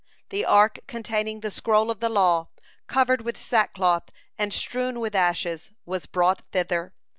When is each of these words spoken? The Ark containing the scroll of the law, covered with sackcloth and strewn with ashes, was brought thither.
The 0.29 0.45
Ark 0.45 0.79
containing 0.87 1.41
the 1.41 1.51
scroll 1.51 1.91
of 1.91 1.99
the 1.99 2.09
law, 2.09 2.47
covered 2.87 3.21
with 3.21 3.37
sackcloth 3.39 4.05
and 4.35 4.51
strewn 4.51 4.99
with 4.99 5.13
ashes, 5.13 5.69
was 5.85 6.07
brought 6.07 6.41
thither. 6.53 6.95